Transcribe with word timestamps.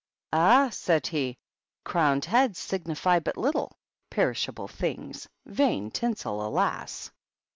"Ah!" 0.33 0.69
said 0.71 1.05
he, 1.05 1.37
"crowned 1.83 2.25
heads 2.25 2.57
signify 2.57 3.19
but 3.19 3.37
little! 3.37 3.77
Perishable 4.09 4.67
things! 4.67 5.29
Vain 5.45 5.91
tinsel, 5.91 6.43
alas 6.43 7.11